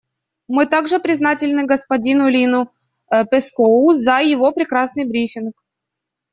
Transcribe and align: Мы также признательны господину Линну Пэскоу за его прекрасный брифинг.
Мы 0.47 0.65
также 0.65 0.97
признательны 0.99 1.67
господину 1.67 2.27
Линну 2.27 2.71
Пэскоу 3.29 3.93
за 3.93 4.17
его 4.21 4.51
прекрасный 4.51 5.05
брифинг. 5.05 5.53